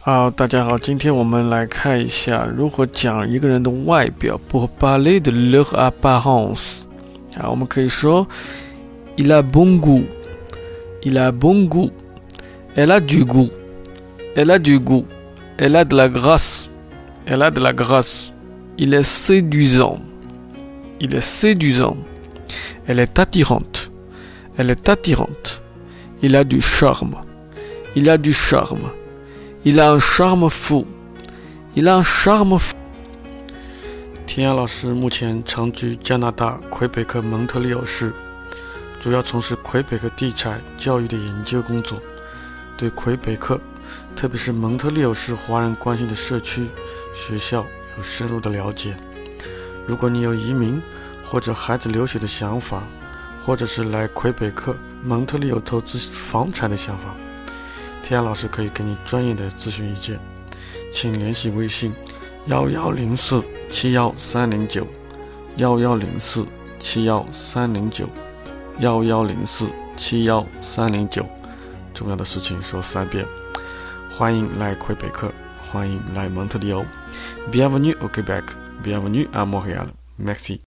[0.00, 4.40] 好，大家好，今天我们来看一下如何讲一个人的外表。
[4.50, 6.82] Pour parler de leur apparence，
[7.36, 8.26] 啊，我们可以说，
[9.16, 16.08] il a bon goût，il a bon goût，elle a du goût，elle a du goût，elle a de la
[16.08, 26.60] grâce，elle a de la grâce，il est séduisant，il est séduisant，elle est attirante，elle est attirante，il a du
[26.60, 28.90] charme，il a du charme。
[29.63, 30.85] Il a un charme fou.
[31.75, 32.75] Il a un charme fou.
[34.27, 38.13] 田亚老师目前长居加拿大魁北克蒙特利尔市，
[38.99, 41.99] 主要从事魁北克地产教育的研究工作，
[42.77, 43.59] 对魁北克，
[44.15, 46.67] 特别是蒙特利尔市华人关心的社区、
[47.13, 47.65] 学校
[47.97, 48.95] 有深入的了解。
[49.87, 50.79] 如果你有移民
[51.25, 52.83] 或者孩子留学的想法，
[53.43, 57.15] 或者是来魁北克蒙特利尔投资房产的想法。
[58.07, 60.17] 天涯老师可以给你专业的咨询意见，
[60.93, 61.91] 请联系微信：
[62.45, 64.87] 幺幺零四七幺三零九，
[65.57, 66.45] 幺幺零四
[66.79, 68.07] 七幺三零九，
[68.79, 71.25] 幺幺零四七幺三零九。
[71.93, 73.25] 重要的事情说三遍。
[74.09, 75.29] 欢迎来魁北克，
[75.69, 76.85] 欢迎来蒙特利尔。
[77.51, 78.43] Bienvenue au Québec,
[78.81, 79.87] bienvenue à Montréal.
[80.15, 80.61] Merci.